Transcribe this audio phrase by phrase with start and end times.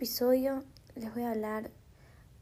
[0.00, 1.70] episodio les voy a hablar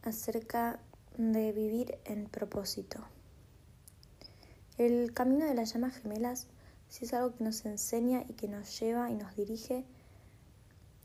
[0.05, 0.79] acerca
[1.17, 3.01] de vivir en propósito.
[4.77, 6.47] El camino de las llamas gemelas
[6.89, 9.85] sí es algo que nos enseña y que nos lleva y nos dirige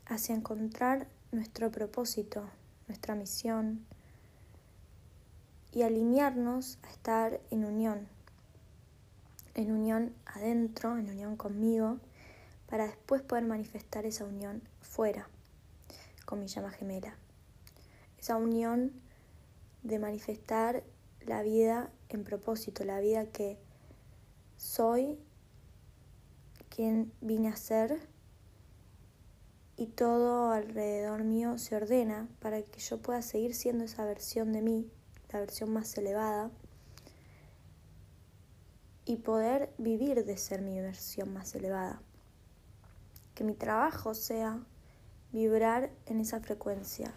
[0.06, 2.48] hacia encontrar nuestro propósito,
[2.86, 3.84] nuestra misión
[5.72, 8.06] y alinearnos a estar en unión,
[9.56, 11.98] en unión adentro, en unión conmigo,
[12.68, 15.28] para después poder manifestar esa unión fuera
[16.36, 17.16] mi llama gemela.
[18.18, 18.92] Esa unión
[19.82, 20.84] de manifestar
[21.20, 23.58] la vida en propósito, la vida que
[24.56, 25.18] soy,
[26.68, 28.08] quien vine a ser
[29.76, 34.62] y todo alrededor mío se ordena para que yo pueda seguir siendo esa versión de
[34.62, 34.90] mí,
[35.32, 36.50] la versión más elevada,
[39.04, 42.00] y poder vivir de ser mi versión más elevada.
[43.34, 44.64] Que mi trabajo sea
[45.34, 47.12] vibrar en esa frecuencia,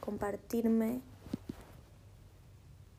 [0.00, 1.02] compartirme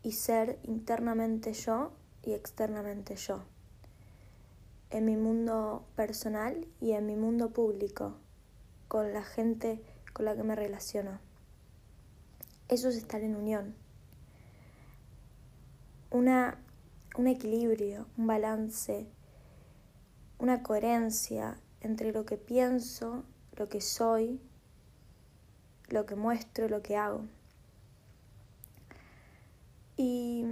[0.02, 1.91] y ser internamente yo
[2.23, 3.44] y externamente yo,
[4.89, 8.16] en mi mundo personal y en mi mundo público,
[8.88, 11.19] con la gente con la que me relaciono.
[12.69, 13.75] Eso es estar en unión.
[16.11, 16.58] Una,
[17.17, 19.06] un equilibrio, un balance,
[20.39, 23.25] una coherencia entre lo que pienso,
[23.58, 24.39] lo que soy
[25.92, 27.25] lo que muestro, lo que hago.
[29.97, 30.45] Y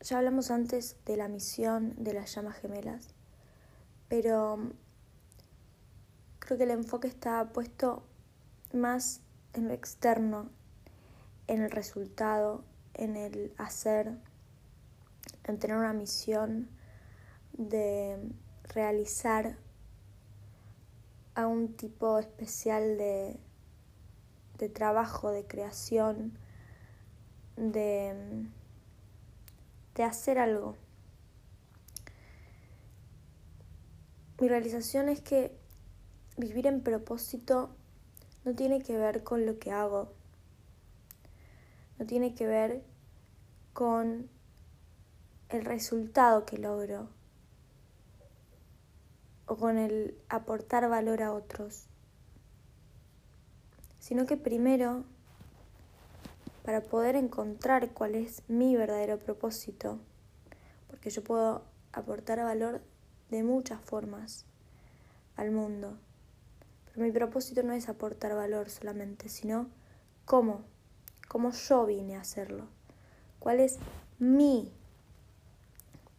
[0.00, 3.14] ya hablamos antes de la misión de las llamas gemelas,
[4.08, 4.58] pero
[6.38, 8.02] creo que el enfoque está puesto
[8.72, 9.20] más
[9.54, 10.50] en lo externo,
[11.46, 14.18] en el resultado, en el hacer,
[15.44, 16.68] en tener una misión
[17.52, 18.30] de
[18.64, 19.56] realizar
[21.38, 23.38] a un tipo especial de,
[24.58, 26.36] de trabajo, de creación,
[27.56, 28.44] de,
[29.94, 30.74] de hacer algo.
[34.40, 35.56] Mi realización es que
[36.36, 37.70] vivir en propósito
[38.44, 40.12] no tiene que ver con lo que hago,
[42.00, 42.82] no tiene que ver
[43.72, 44.28] con
[45.50, 47.10] el resultado que logro,
[49.48, 51.86] o con el aportar valor a otros,
[53.98, 55.04] sino que primero,
[56.64, 59.98] para poder encontrar cuál es mi verdadero propósito,
[60.86, 62.82] porque yo puedo aportar valor
[63.30, 64.44] de muchas formas
[65.36, 65.96] al mundo,
[66.92, 69.68] pero mi propósito no es aportar valor solamente, sino
[70.26, 70.60] cómo,
[71.26, 72.66] cómo yo vine a hacerlo,
[73.38, 73.78] cuál es
[74.18, 74.70] mi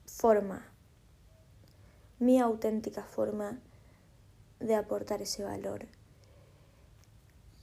[0.07, 0.68] forma
[2.19, 3.59] mi auténtica forma
[4.59, 5.87] de aportar ese valor.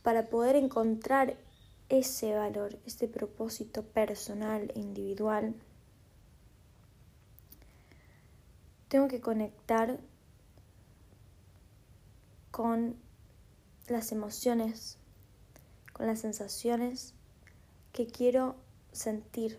[0.03, 1.37] Para poder encontrar
[1.89, 5.55] ese valor, este propósito personal e individual,
[8.89, 9.99] tengo que conectar
[12.51, 12.97] con
[13.89, 14.97] las emociones,
[15.93, 17.15] con las sensaciones
[17.93, 18.57] que quiero
[18.93, 19.59] sentir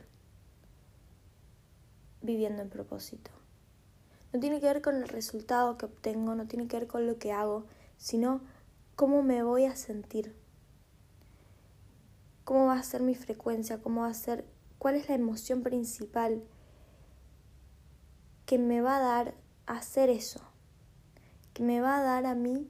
[2.21, 3.36] viviendo en propósito.
[4.33, 7.17] No tiene que ver con el resultado que obtengo, no tiene que ver con lo
[7.17, 7.65] que hago,
[7.97, 8.41] sino
[8.95, 10.35] cómo me voy a sentir.
[12.43, 14.45] Cómo va a ser mi frecuencia, cómo va a ser,
[14.77, 16.43] cuál es la emoción principal
[18.45, 19.33] que me va a dar
[19.65, 20.39] hacer eso,
[21.53, 22.69] que me va a dar a mí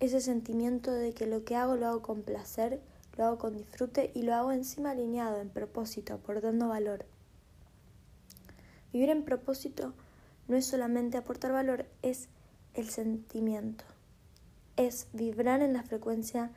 [0.00, 2.80] ese sentimiento de que lo que hago lo hago con placer,
[3.16, 7.04] lo hago con disfrute y lo hago encima alineado, en propósito, aportando valor.
[8.92, 9.92] Vivir en propósito
[10.46, 12.28] no es solamente aportar valor, es
[12.74, 13.84] el sentimiento.
[14.76, 16.52] Es vibrar en la frecuencia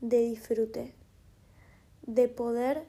[0.00, 0.94] de disfrute,
[2.02, 2.86] de poder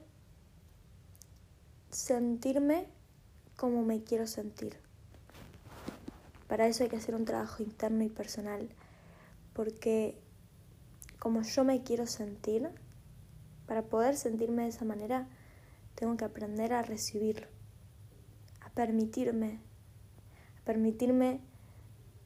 [1.90, 2.88] sentirme
[3.56, 4.76] como me quiero sentir.
[6.46, 8.70] Para eso hay que hacer un trabajo interno y personal,
[9.52, 10.18] porque
[11.18, 12.70] como yo me quiero sentir,
[13.66, 15.28] para poder sentirme de esa manera,
[15.94, 17.57] tengo que aprender a recibirlo
[18.78, 19.58] permitirme,
[20.64, 21.40] permitirme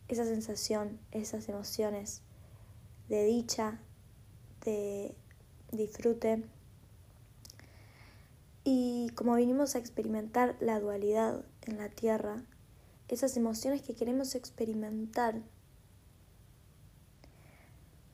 [0.09, 2.21] esa sensación, esas emociones
[3.09, 3.81] de dicha,
[4.63, 5.15] de
[5.71, 6.45] disfrute.
[8.65, 12.45] Y como vinimos a experimentar la dualidad en la tierra,
[13.09, 15.41] esas emociones que queremos experimentar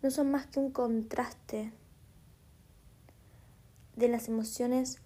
[0.00, 1.72] no son más que un contraste
[3.96, 5.00] de las emociones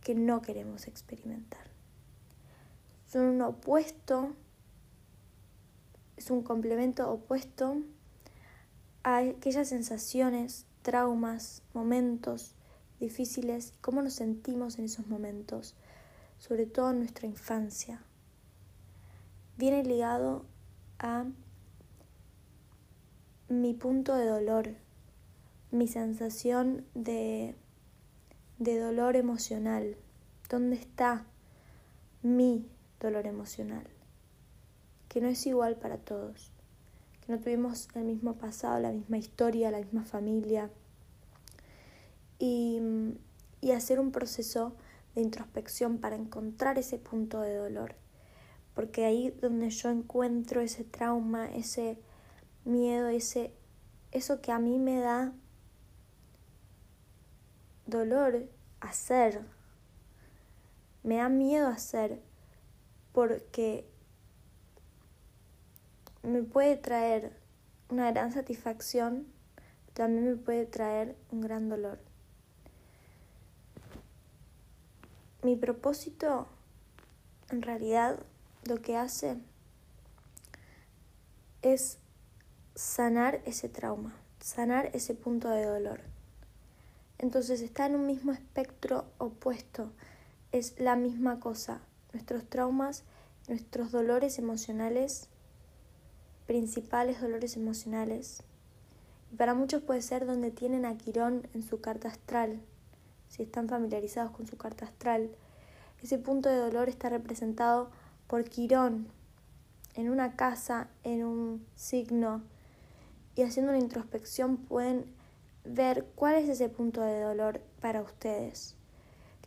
[0.00, 1.73] que no queremos experimentar
[3.14, 4.34] son un opuesto,
[6.16, 7.76] es un complemento opuesto
[9.04, 12.56] a aquellas sensaciones, traumas, momentos
[12.98, 15.76] difíciles, cómo nos sentimos en esos momentos,
[16.38, 18.02] sobre todo en nuestra infancia.
[19.58, 20.44] Viene ligado
[20.98, 21.24] a
[23.48, 24.74] mi punto de dolor,
[25.70, 27.54] mi sensación de,
[28.58, 29.96] de dolor emocional.
[30.50, 31.24] ¿Dónde está
[32.20, 32.73] mi
[33.04, 33.86] dolor emocional?
[35.08, 36.50] Que no es igual para todos,
[37.24, 40.70] que no tuvimos el mismo pasado, la misma historia, la misma familia.
[42.38, 42.80] Y,
[43.60, 44.74] y hacer un proceso
[45.14, 47.94] de introspección para encontrar ese punto de dolor.
[48.74, 51.98] Porque ahí donde yo encuentro ese trauma, ese
[52.64, 53.52] miedo, ese,
[54.10, 55.32] eso que a mí me da
[57.86, 58.48] dolor
[58.80, 59.42] hacer,
[61.02, 62.20] me da miedo hacer
[63.14, 63.88] porque
[66.24, 67.32] me puede traer
[67.88, 69.26] una gran satisfacción,
[69.94, 72.00] también me puede traer un gran dolor.
[75.42, 76.48] Mi propósito
[77.50, 78.18] en realidad
[78.64, 79.36] lo que hace
[81.62, 81.98] es
[82.74, 86.00] sanar ese trauma, sanar ese punto de dolor.
[87.18, 89.92] Entonces está en un mismo espectro opuesto,
[90.50, 91.80] es la misma cosa.
[92.14, 93.04] Nuestros traumas,
[93.48, 95.28] nuestros dolores emocionales,
[96.46, 98.42] principales dolores emocionales.
[99.30, 102.60] Y para muchos puede ser donde tienen a Quirón en su carta astral,
[103.28, 105.28] si están familiarizados con su carta astral.
[106.02, 107.90] Ese punto de dolor está representado
[108.26, 109.08] por Quirón
[109.94, 112.42] en una casa, en un signo,
[113.36, 115.04] y haciendo una introspección pueden
[115.64, 118.76] ver cuál es ese punto de dolor para ustedes,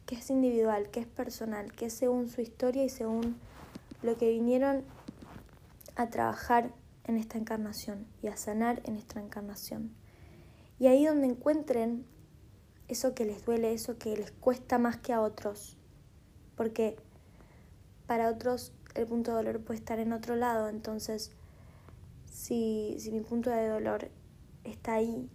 [0.07, 3.37] que es individual, que es personal, que es según su historia y según
[4.01, 4.83] lo que vinieron
[5.97, 6.73] a trabajar
[7.03, 9.93] en esta encarnación y a sanar en esta encarnación.
[10.79, 12.05] Y ahí donde encuentren
[12.87, 15.77] eso que les duele, eso que les cuesta más que a otros,
[16.55, 16.95] porque
[18.07, 21.31] para otros el punto de dolor puede estar en otro lado, entonces
[22.31, 24.09] si, si mi punto de dolor
[24.63, 25.29] está ahí,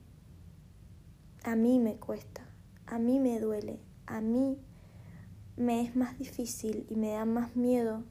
[1.44, 2.48] a mí me cuesta,
[2.86, 4.58] a mí me duele, a mí
[5.56, 8.04] me es más difícil y me da más miedo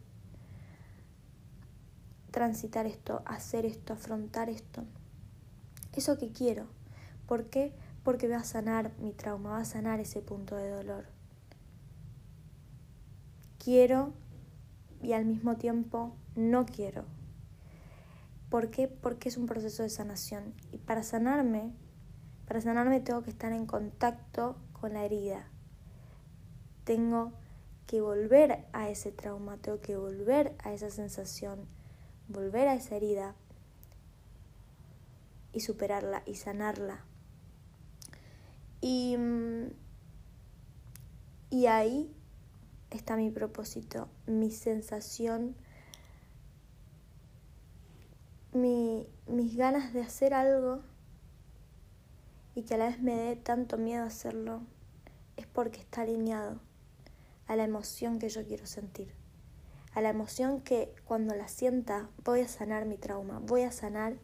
[2.31, 4.83] transitar esto, hacer esto, afrontar esto.
[5.93, 6.67] Eso que quiero.
[7.27, 7.73] ¿Por qué?
[8.03, 11.05] Porque va a sanar mi trauma, va a sanar ese punto de dolor.
[13.63, 14.13] Quiero
[15.03, 17.05] y al mismo tiempo no quiero.
[18.49, 18.87] ¿Por qué?
[18.87, 20.53] Porque es un proceso de sanación.
[20.71, 21.73] Y para sanarme,
[22.47, 25.50] para sanarme tengo que estar en contacto con la herida.
[26.83, 27.31] Tengo
[27.87, 31.67] que volver a ese trauma, tengo que volver a esa sensación,
[32.27, 33.35] volver a esa herida
[35.53, 37.03] y superarla y sanarla.
[38.79, 39.71] Y, mm,
[41.49, 42.13] y ahí
[42.89, 45.55] está mi propósito, mi sensación
[48.53, 50.81] mi, mis ganas de hacer algo
[52.53, 54.61] y que a la vez me dé tanto miedo hacerlo
[55.37, 56.59] es porque está alineado
[57.47, 59.13] a la emoción que yo quiero sentir,
[59.93, 64.17] a la emoción que cuando la sienta voy a sanar mi trauma, voy a sanar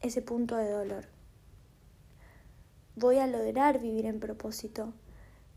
[0.00, 1.06] ese punto de dolor.
[2.94, 4.94] Voy a lograr vivir en propósito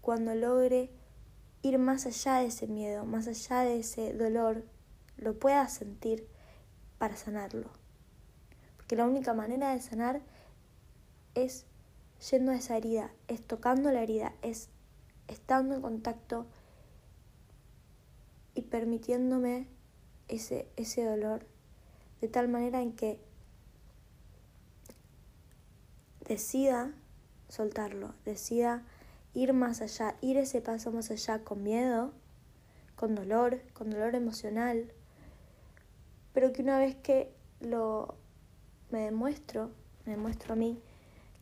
[0.02, 0.90] cuando logre
[1.62, 4.64] ir más allá de ese miedo, más allá de ese dolor,
[5.18, 6.28] lo pueda sentir
[6.98, 7.70] para sanarlo.
[8.78, 10.22] Porque la única manera de sanar
[11.36, 11.66] es
[12.32, 14.70] yendo a esa herida, es tocando la herida, es
[15.30, 16.46] estando en contacto
[18.56, 19.68] y permitiéndome
[20.28, 21.46] ese, ese dolor
[22.22, 23.20] de tal manera en que
[26.28, 26.94] decida
[27.48, 28.84] soltarlo, decida
[29.34, 32.12] ir más allá, ir ese paso más allá con miedo,
[32.96, 34.92] con dolor, con dolor emocional,
[36.34, 38.16] pero que una vez que lo
[38.92, 39.72] me demuestro,
[40.06, 40.80] me demuestro a mí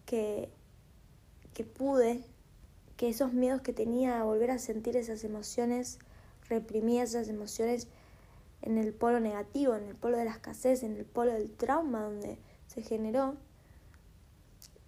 [0.06, 0.50] que,
[1.54, 2.24] que pude,
[2.98, 6.00] que esos miedos que tenía a volver a sentir esas emociones
[6.50, 7.88] reprimidas, esas emociones
[8.62, 12.04] en el polo negativo, en el polo de la escasez, en el polo del trauma
[12.04, 13.36] donde se generó,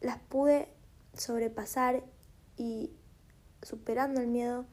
[0.01, 0.67] las pude
[1.13, 2.03] sobrepasar
[2.57, 2.91] y
[3.61, 4.65] superando el miedo,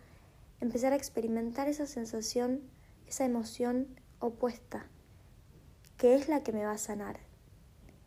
[0.60, 2.62] empezar a experimentar esa sensación,
[3.06, 3.86] esa emoción
[4.18, 4.86] opuesta
[5.96, 7.18] que es la que me va a sanar.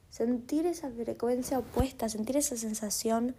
[0.09, 3.35] Sentir esa frecuencia opuesta, sentir esa sensación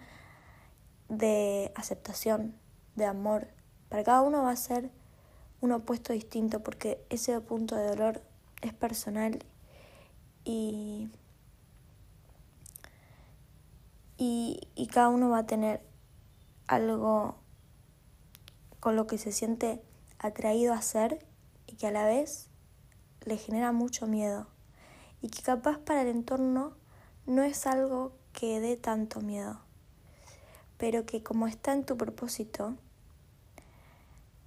[1.10, 2.54] de aceptación,
[2.96, 3.48] de amor.
[3.90, 4.90] Para cada uno va a ser
[5.60, 8.22] un opuesto distinto porque ese punto de dolor
[8.62, 9.44] es personal
[10.44, 11.10] y,
[14.16, 15.82] y, y cada uno va a tener
[16.66, 17.36] algo
[18.78, 19.82] con lo que se siente
[20.18, 21.26] atraído a hacer
[21.66, 22.48] y que a la vez
[23.24, 24.46] le genera mucho miedo
[25.20, 26.76] y que capaz para el entorno
[27.26, 29.60] no es algo que dé tanto miedo,
[30.80, 32.74] pero que como está en tu propósito,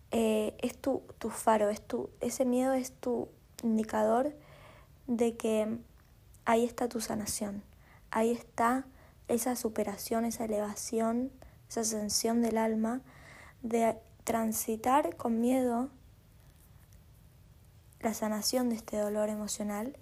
[0.10, 3.30] eh, es tu, tu faro, es tu, ese miedo es tu
[3.62, 4.36] indicador
[5.06, 5.78] de que
[6.46, 7.62] ahí está tu sanación,
[8.10, 8.88] ahí está
[9.28, 11.32] esa superación, esa elevación,
[11.70, 13.02] esa ascensión del alma,
[13.62, 15.90] de transitar con miedo
[18.00, 19.98] la sanación de este dolor emocional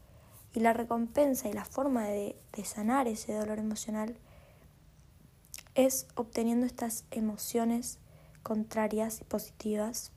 [0.53, 4.15] y la recompensa y la forma de, de sanar ese dolor emocional
[5.75, 7.99] es obteniendo estas emociones
[8.43, 10.11] contrarias y positivas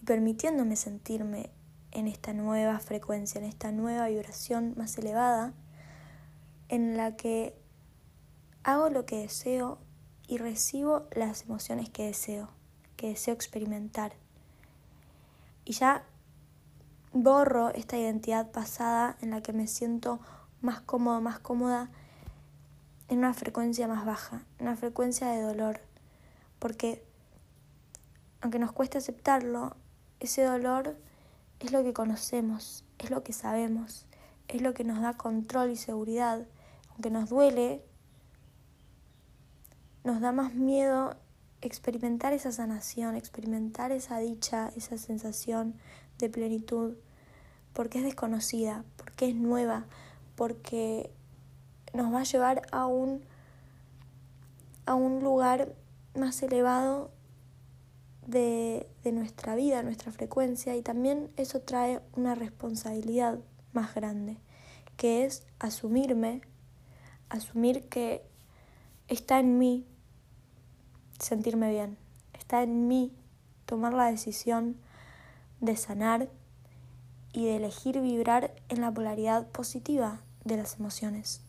[0.00, 1.50] y permitiéndome sentirme
[1.90, 5.54] en esta nueva frecuencia, en esta nueva vibración más elevada,
[6.68, 7.56] en la que
[8.64, 9.78] hago lo que deseo
[10.28, 12.50] y recibo las emociones que deseo,
[12.96, 14.12] que deseo experimentar.
[15.64, 16.04] Y ya
[17.12, 20.20] borro esta identidad pasada en la que me siento
[20.60, 21.90] más cómodo, más cómoda
[23.08, 25.80] en una frecuencia más baja, una frecuencia de dolor.
[26.58, 27.04] Porque
[28.40, 29.76] aunque nos cueste aceptarlo,
[30.20, 30.96] ese dolor
[31.60, 34.06] es lo que conocemos, es lo que sabemos,
[34.48, 36.46] es lo que nos da control y seguridad.
[36.90, 37.82] Aunque nos duele,
[40.04, 41.16] nos da más miedo
[41.60, 45.74] experimentar esa sanación, experimentar esa dicha, esa sensación
[46.18, 46.94] de plenitud,
[47.72, 49.86] porque es desconocida, porque es nueva,
[50.36, 51.10] porque
[51.96, 53.24] nos va a llevar a un,
[54.86, 55.74] a un lugar
[56.14, 57.10] más elevado
[58.26, 63.38] de, de nuestra vida, nuestra frecuencia, y también eso trae una responsabilidad
[63.72, 64.38] más grande,
[64.96, 66.42] que es asumirme,
[67.28, 68.22] asumir que
[69.08, 69.86] está en mí
[71.18, 71.98] sentirme bien.
[72.32, 73.12] Está en mí
[73.64, 74.76] tomar la decisión
[75.60, 76.28] de sanar
[77.32, 81.45] y de elegir vibrar en la polaridad positiva de las emociones.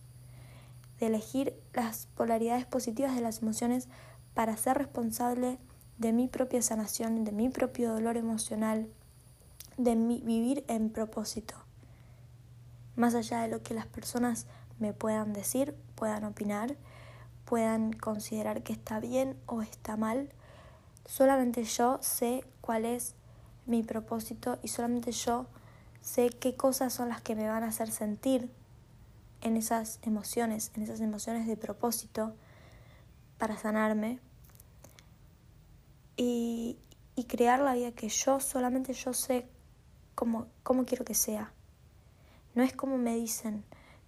[0.99, 3.87] De elegir las polaridades positivas de las emociones
[4.33, 5.59] para ser responsable
[5.97, 8.87] de mi propia sanación, de mi propio dolor emocional,
[9.77, 11.55] de mi vivir en propósito.
[12.95, 14.47] Más allá de lo que las personas
[14.79, 16.75] me puedan decir, puedan opinar,
[17.45, 20.29] puedan considerar que está bien o está mal.
[21.05, 23.15] Solamente yo sé cuál es
[23.65, 25.47] mi propósito y solamente yo
[26.01, 28.51] sé qué cosas son las que me van a hacer sentir
[29.41, 32.33] en esas emociones, en esas emociones de propósito
[33.37, 34.19] para sanarme
[36.15, 36.77] y,
[37.15, 39.47] y crear la vida que yo, solamente yo sé
[40.15, 41.51] cómo, cómo quiero que sea.
[42.55, 43.63] No es como me dicen,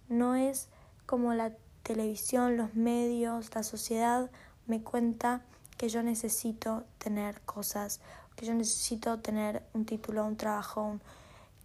[0.08, 0.68] no es
[1.06, 4.30] como la televisión, los medios, la sociedad
[4.66, 5.42] me cuenta
[5.76, 8.00] que yo necesito tener cosas,
[8.36, 10.98] que yo necesito tener un título, un trabajo.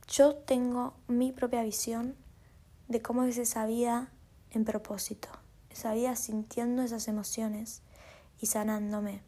[0.07, 2.15] Yo tengo mi propia visión
[2.87, 4.09] de cómo es esa vida
[4.51, 5.29] en propósito,
[5.69, 7.81] esa vida sintiendo esas emociones
[8.39, 9.21] y sanándome.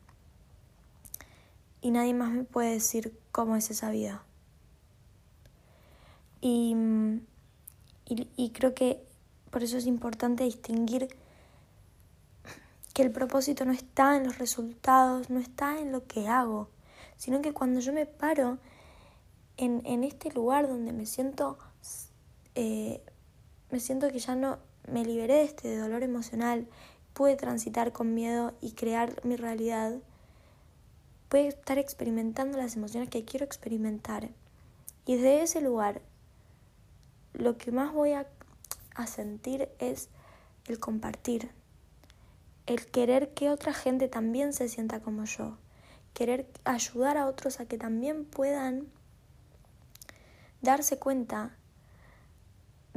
[1.81, 4.23] Y nadie más me puede decir cómo es esa vida.
[6.41, 6.75] Y,
[8.05, 9.03] y, y creo que
[9.51, 11.07] por eso es importante distinguir
[12.93, 16.69] que el propósito no está en los resultados, no está en lo que hago,
[17.15, 18.57] sino que cuando yo me paro
[19.57, 21.57] en, en este lugar donde me siento,
[22.55, 23.03] eh,
[23.71, 26.67] me siento que ya no me liberé de este dolor emocional,
[27.13, 29.95] pude transitar con miedo y crear mi realidad,
[31.29, 34.29] pude estar experimentando las emociones que quiero experimentar.
[35.05, 36.01] Y desde ese lugar,
[37.33, 38.27] lo que más voy a
[38.97, 40.09] a sentir es
[40.65, 41.51] el compartir,
[42.65, 45.57] el querer que otra gente también se sienta como yo,
[46.13, 48.87] querer ayudar a otros a que también puedan
[50.61, 51.55] darse cuenta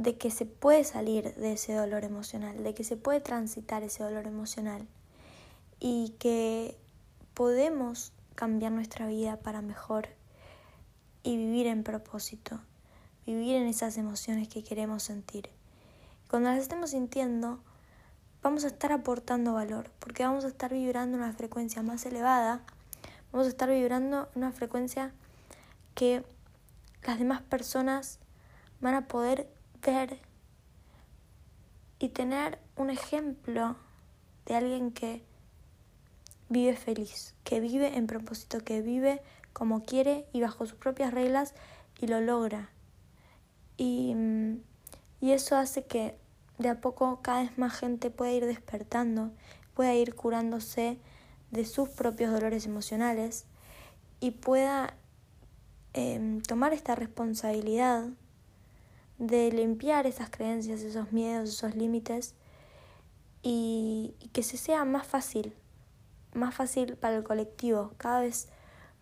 [0.01, 4.03] de que se puede salir de ese dolor emocional, de que se puede transitar ese
[4.03, 4.87] dolor emocional
[5.79, 6.75] y que
[7.35, 10.07] podemos cambiar nuestra vida para mejor
[11.21, 12.59] y vivir en propósito,
[13.27, 15.51] vivir en esas emociones que queremos sentir.
[16.27, 17.59] Cuando las estemos sintiendo,
[18.41, 22.61] vamos a estar aportando valor, porque vamos a estar vibrando una frecuencia más elevada,
[23.31, 25.13] vamos a estar vibrando una frecuencia
[25.93, 26.25] que
[27.03, 28.17] las demás personas
[28.79, 30.19] van a poder ver
[31.99, 33.75] y tener un ejemplo
[34.45, 35.23] de alguien que
[36.49, 39.21] vive feliz, que vive en propósito, que vive
[39.53, 41.53] como quiere y bajo sus propias reglas
[41.99, 42.69] y lo logra.
[43.77, 44.15] Y,
[45.19, 46.15] y eso hace que
[46.57, 49.31] de a poco cada vez más gente pueda ir despertando,
[49.73, 50.99] pueda ir curándose
[51.51, 53.45] de sus propios dolores emocionales
[54.19, 54.95] y pueda
[55.93, 58.09] em, tomar esta responsabilidad
[59.21, 62.33] de limpiar esas creencias, esos miedos, esos límites
[63.43, 65.53] y, que se sea más fácil,
[66.33, 67.93] más fácil para el colectivo.
[67.97, 68.49] Cada vez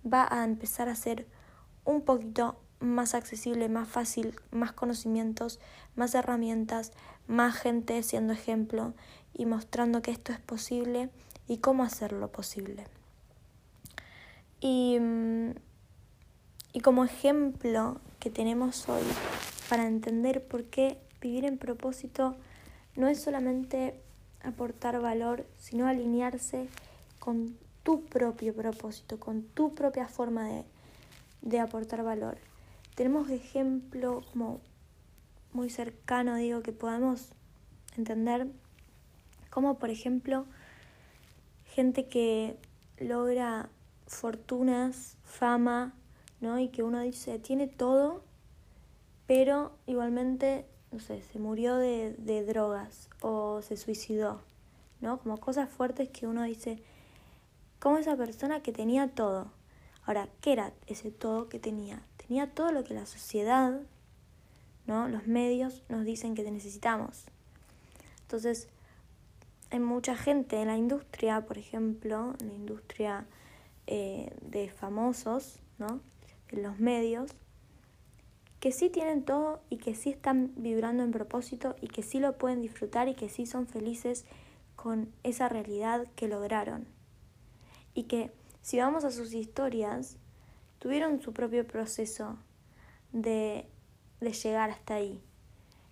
[0.05, 1.25] va a empezar a ser
[1.85, 5.61] un poquito más accesible, más fácil, más conocimientos,
[5.95, 6.91] más herramientas,
[7.27, 8.93] más gente siendo ejemplo
[9.33, 11.09] y mostrando que esto es posible
[11.47, 12.88] y cómo hacerlo posible.
[14.59, 15.51] Y, mm,
[16.73, 19.03] y como ejemplo que tenemos hoy
[19.69, 22.35] para entender por qué vivir en propósito
[22.95, 24.01] no es solamente
[24.41, 26.67] aportar valor, sino alinearse
[27.19, 30.65] con tu propio propósito, con tu propia forma de,
[31.41, 32.38] de aportar valor.
[32.95, 34.59] Tenemos ejemplo como
[35.53, 37.29] muy cercano, digo, que podamos
[37.97, 38.47] entender,
[39.49, 40.45] como por ejemplo
[41.65, 42.57] gente que
[42.99, 43.69] logra
[44.07, 45.93] fortunas, fama,
[46.41, 46.59] ¿no?
[46.59, 48.23] Y que uno dice, tiene todo,
[49.29, 54.41] pero igualmente, no sé, se murió de, de drogas o se suicidó,
[55.01, 55.19] ¿no?
[55.19, 56.81] Como cosas fuertes que uno dice,
[57.77, 59.51] como esa persona que tenía todo.
[60.03, 62.01] Ahora, ¿qué era ese todo que tenía?
[62.17, 63.79] Tenía todo lo que la sociedad,
[64.88, 65.07] ¿no?
[65.07, 67.25] los medios nos dicen que necesitamos.
[68.21, 68.67] Entonces,
[69.69, 73.27] hay mucha gente en la industria, por ejemplo, en la industria
[73.86, 76.01] eh, de famosos, ¿no?
[76.48, 77.36] en los medios,
[78.59, 82.37] que sí tienen todo y que sí están vibrando en propósito y que sí lo
[82.37, 84.25] pueden disfrutar y que sí son felices
[84.75, 86.87] con esa realidad que lograron
[87.93, 90.17] y que si vamos a sus historias,
[90.79, 92.37] tuvieron su propio proceso
[93.11, 93.65] de,
[94.22, 95.22] de llegar hasta ahí.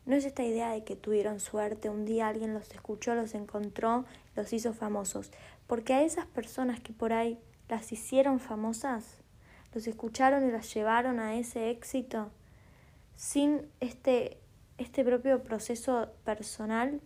[0.05, 4.05] No es esta idea de que tuvieron suerte, un día alguien los escuchó, los encontró,
[4.35, 5.31] los hizo famosos.
[5.67, 9.17] Porque a esas personas que por ahí las hicieron famosas,
[9.73, 12.31] los escucharon y las llevaron a ese éxito,
[13.17, 14.37] sin este,
[14.77, 17.01] este propio proceso personal,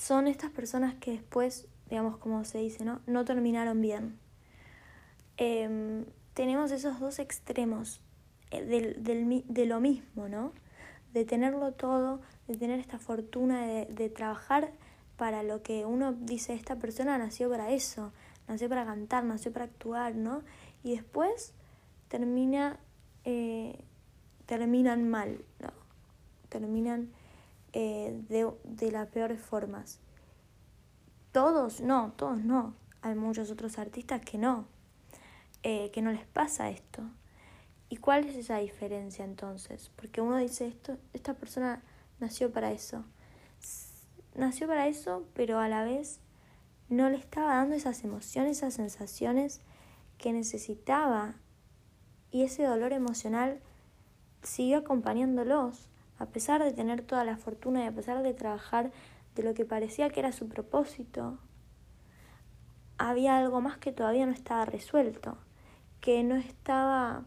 [0.00, 3.00] son estas personas que después, digamos como se dice, ¿no?
[3.06, 4.18] No terminaron bien.
[5.36, 8.00] Em, tenemos esos dos extremos
[8.50, 10.52] eh, del, del, de lo mismo, ¿no?
[11.12, 14.72] De tenerlo todo, de tener esta fortuna de, de trabajar
[15.16, 18.12] para lo que uno dice, esta persona nació para eso,
[18.48, 20.42] nació para cantar, nació para actuar, ¿no?
[20.82, 21.52] Y después
[22.14, 22.78] termina,
[23.24, 23.76] eh,
[24.46, 25.72] terminan mal, ¿no?
[26.48, 27.10] Terminan
[27.72, 29.98] eh, de, de las peores formas.
[31.32, 32.76] Todos, no, todos no.
[33.02, 34.68] Hay muchos otros artistas que no,
[35.64, 37.02] eh, que no les pasa esto.
[37.88, 39.90] ¿Y cuál es esa diferencia entonces?
[39.96, 41.82] Porque uno dice esto, esta persona
[42.20, 43.04] nació para eso.
[44.36, 46.20] Nació para eso, pero a la vez
[46.88, 49.62] no le estaba dando esas emociones, esas sensaciones
[50.16, 51.34] que necesitaba.
[52.34, 53.60] Y ese dolor emocional
[54.42, 55.86] siguió acompañándolos
[56.18, 58.90] a pesar de tener toda la fortuna y a pesar de trabajar
[59.36, 61.38] de lo que parecía que era su propósito,
[62.98, 65.38] había algo más que todavía no estaba resuelto,
[66.00, 67.22] que no estaba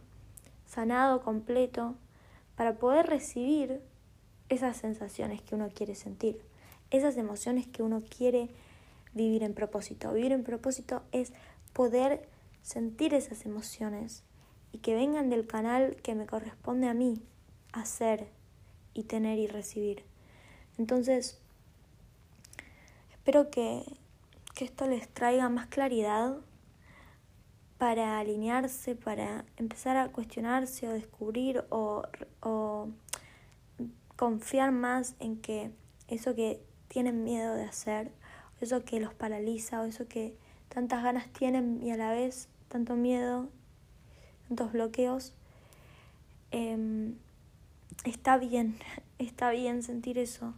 [0.65, 1.95] sanado completo
[2.57, 3.79] para poder recibir
[4.49, 6.41] esas sensaciones que uno quiere sentir,
[6.91, 8.49] esas emociones que uno quiere
[9.13, 10.11] vivir en propósito.
[10.11, 11.31] Vivir en propósito es
[11.71, 12.27] poder
[12.61, 14.25] sentir esas emociones
[14.71, 17.21] y que vengan del canal que me corresponde a mí
[17.71, 18.27] hacer
[18.93, 20.03] y tener y recibir.
[20.77, 21.39] Entonces,
[23.11, 23.83] espero que,
[24.59, 26.37] esto les traiga más claridad
[27.77, 32.01] para alinearse, para empezar a cuestionarse o descubrir o,
[32.41, 32.89] o
[34.15, 35.69] confiar más en que
[36.07, 38.11] eso que tienen miedo de hacer,
[38.61, 40.35] eso que los paraliza o eso que
[40.69, 43.49] tantas ganas tienen y a la vez tanto miedo,
[44.47, 45.33] tantos bloqueos,
[46.51, 47.13] eh,
[48.03, 48.77] está bien,
[49.19, 50.53] está bien sentir eso.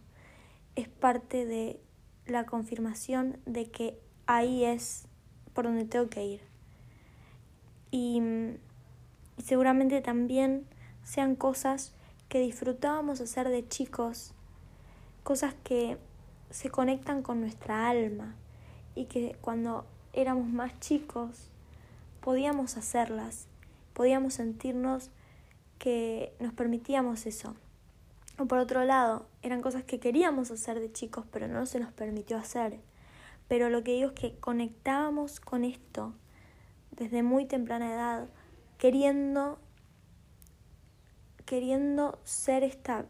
[0.76, 1.80] Es parte de
[2.26, 5.06] la confirmación de que ahí es
[5.52, 6.40] por donde tengo que ir.
[7.90, 8.22] Y
[9.38, 10.64] seguramente también
[11.02, 11.92] sean cosas
[12.28, 14.32] que disfrutábamos hacer de chicos,
[15.24, 15.98] cosas que
[16.50, 18.36] se conectan con nuestra alma
[18.94, 21.48] y que cuando éramos más chicos
[22.20, 23.48] podíamos hacerlas,
[24.00, 25.10] podíamos sentirnos
[25.78, 27.54] que nos permitíamos eso.
[28.38, 31.92] O por otro lado, eran cosas que queríamos hacer de chicos, pero no se nos
[31.92, 32.80] permitió hacer.
[33.46, 36.14] Pero lo que digo es que conectábamos con esto
[36.92, 38.28] desde muy temprana edad,
[38.78, 39.58] queriendo
[41.44, 43.04] queriendo ser esta,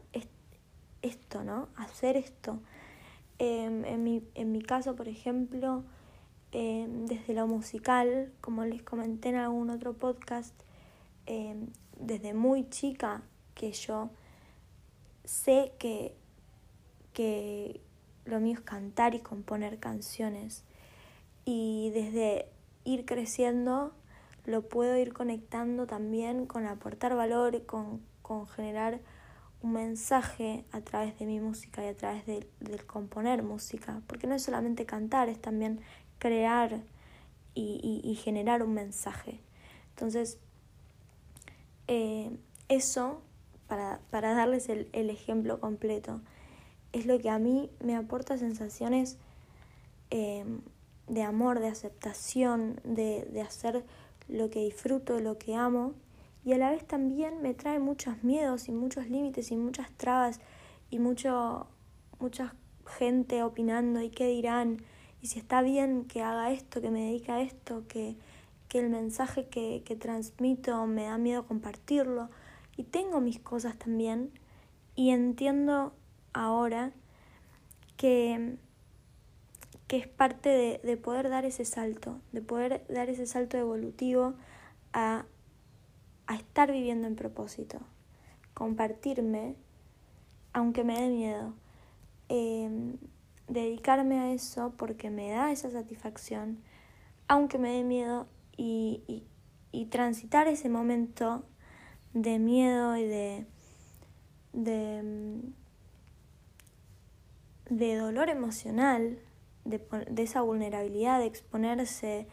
[1.01, 1.69] esto, ¿no?
[1.77, 2.59] Hacer esto.
[3.39, 5.85] Em, en, mi, en mi caso, por ejemplo,
[6.51, 10.53] em, desde lo musical, como les comenté en algún otro podcast,
[11.31, 11.67] em,
[11.97, 14.09] desde muy chica que yo
[15.23, 16.15] sé que,
[17.13, 17.81] que
[18.25, 20.63] lo mío es cantar y componer canciones.
[21.45, 22.47] Y desde
[22.83, 23.93] ir creciendo
[24.45, 28.01] lo puedo ir conectando también con aportar valor, y con
[28.55, 29.01] generar
[29.61, 34.35] un mensaje a través de mi música y a través del componer música, porque no
[34.35, 35.81] es solamente cantar, es también
[36.17, 36.81] crear
[37.53, 39.39] y, generar un mensaje.
[39.89, 40.39] Entonces,
[41.87, 42.31] eh,
[42.69, 43.21] eso,
[43.67, 46.21] para, darles el, ejemplo completo,
[46.93, 49.17] es lo que a mí me aporta sensaciones
[50.09, 50.45] eh,
[51.07, 53.85] de amor, de aceptación, de, de hacer
[54.27, 55.93] lo que disfruto, lo que amo
[56.43, 60.39] y a la vez también me trae muchos miedos y muchos límites y muchas trabas
[60.89, 61.67] y mucho,
[62.19, 62.55] mucha
[62.97, 64.83] gente opinando y qué dirán
[65.21, 68.15] y si está bien que haga esto, que me dedique a esto, que,
[68.71, 72.29] que el mensaje que, que transmito me da miedo compartirlo.
[72.77, 74.31] Y tengo mis cosas también
[74.95, 75.93] y entiendo
[76.31, 76.93] ahora
[77.97, 78.55] que,
[79.87, 84.35] que es parte de, de poder dar ese salto, de poder dar ese salto evolutivo
[84.93, 85.25] a
[86.31, 87.79] a estar viviendo en propósito,
[88.53, 89.57] compartirme,
[90.53, 91.53] aunque me dé miedo,
[92.29, 92.95] em,
[93.49, 96.63] dedicarme a eso porque me da esa satisfacción,
[97.27, 98.27] aunque me dé miedo,
[98.63, 99.23] y,
[99.71, 101.43] y, transitar ese momento
[102.13, 103.45] de miedo y de,
[104.53, 105.41] de,
[107.69, 109.17] de dolor emocional,
[109.65, 109.81] de,
[110.17, 112.27] esa vulnerabilidad de exponerse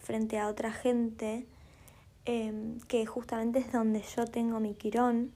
[0.00, 1.46] frente a otra gente,
[2.26, 5.32] Em, que justamente es donde yo tengo mi quirón,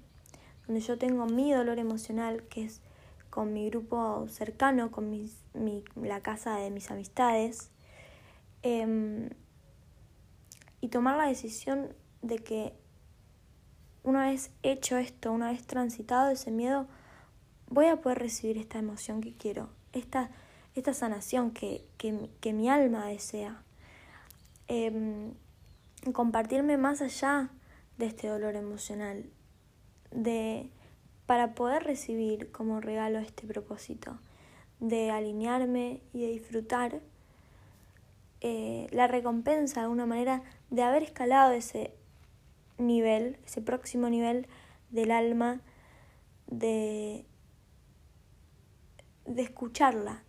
[0.67, 2.81] donde yo tengo mi dolor emocional, que es
[3.29, 5.29] con mi grupo cercano, con
[5.97, 7.71] la casa de mis amistades,
[8.63, 9.29] em,
[10.81, 12.73] y tomar la decisión de que
[14.03, 16.87] una vez hecho esto, una vez transitado ese miedo,
[17.69, 20.31] voy a poder recibir esta emoción que quiero, esta,
[20.75, 23.62] esta sanación que, que, que mi alma desea.
[24.69, 25.33] Eh,
[26.12, 27.51] compartirme más allá
[27.97, 29.25] de este dolor emocional,
[30.11, 30.71] de
[31.27, 34.19] para poder recibir como regalo este propósito,
[34.81, 37.01] de alinearme y de disfrutar
[38.40, 41.92] eh, la recompensa de alguna manera de haber escalado ese
[42.79, 44.46] nivel, ese próximo nivel
[44.90, 45.61] del alma,
[46.46, 47.24] de,
[49.27, 50.22] de escucharla,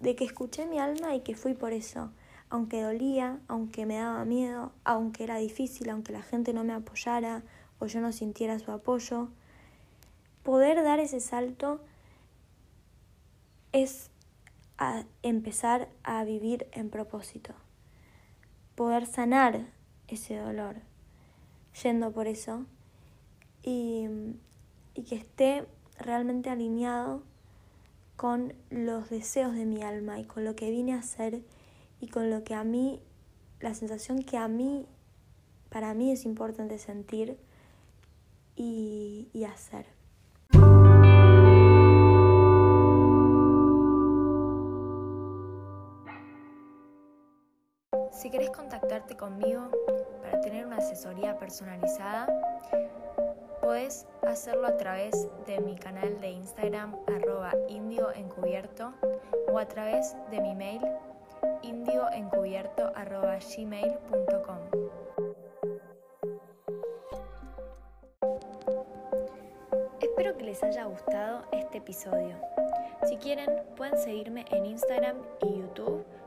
[0.00, 2.10] de que escuché mi alma y que fui por eso.
[2.50, 7.42] Aunque dolía, aunque me daba miedo, aunque era difícil, aunque la gente no me apoyara
[7.78, 9.28] o yo no sintiera su apoyo,
[10.42, 11.80] poder dar ese salto
[13.72, 14.11] es
[15.22, 17.54] empezar a vivir en propósito,
[18.74, 19.66] poder sanar
[20.08, 20.76] ese dolor
[21.82, 22.66] yendo por eso
[23.62, 24.08] y,
[24.94, 25.66] y que esté
[25.98, 27.22] realmente alineado
[28.16, 31.42] con los deseos de mi alma y con lo que vine a hacer
[32.00, 33.00] y con lo que a mí,
[33.60, 34.86] la sensación que a mí,
[35.70, 37.38] para mí es importante sentir
[38.56, 39.86] y, y hacer.
[48.22, 49.68] Si querés contactarte conmigo
[50.22, 52.28] para tener una asesoría personalizada,
[53.60, 58.94] puedes hacerlo a través de mi canal de Instagram arroba indioencubierto
[59.50, 60.80] o a través de mi mail
[61.62, 64.58] indioencubierto.gmail.com
[70.00, 72.36] Espero que les haya gustado este episodio.
[73.02, 76.06] Si quieren, pueden seguirme en Instagram y YouTube